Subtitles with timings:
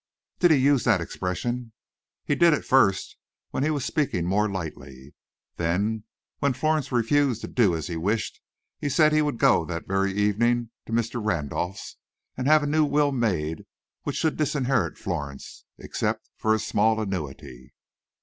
[0.39, 1.73] "Did he use that expression?"
[2.25, 3.17] "He did at first,
[3.51, 5.13] when he was speaking more lightly;
[5.57, 6.05] then
[6.39, 8.41] when Florence refused to do as he wished
[8.79, 11.23] he said he would go that very evening to Mr.
[11.23, 11.97] Randolph's
[12.35, 13.67] and have a new will made
[14.01, 17.75] which should disinherit Florence, except for a small annuity."